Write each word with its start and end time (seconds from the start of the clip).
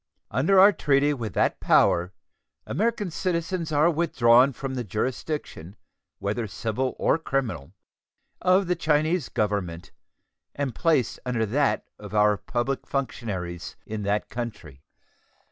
Under 0.31 0.59
our 0.59 0.71
treaty 0.73 1.13
with 1.13 1.33
that 1.35 1.59
power 1.59 2.11
American 2.65 3.11
citizens 3.11 3.71
are 3.71 3.91
withdrawn 3.91 4.51
from 4.51 4.73
the 4.73 4.83
jurisdiction, 4.83 5.75
whether 6.17 6.47
civil 6.47 6.95
or 6.97 7.19
criminal, 7.19 7.73
of 8.41 8.65
the 8.65 8.75
Chinese 8.75 9.29
Government 9.29 9.91
and 10.55 10.73
placed 10.73 11.19
under 11.23 11.45
that 11.45 11.85
of 11.99 12.15
our 12.15 12.35
public 12.35 12.87
functionaries 12.87 13.75
in 13.85 14.01
that 14.01 14.27
country. 14.27 14.81